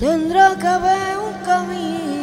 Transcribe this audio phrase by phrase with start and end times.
[0.00, 2.19] tendrá que haber un camino.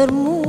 [0.00, 0.39] ಧರ್ಮೋ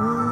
[0.00, 0.24] Ooh.